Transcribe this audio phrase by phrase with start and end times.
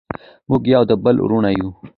[0.49, 1.69] موږ یو د بل وروڼه یو.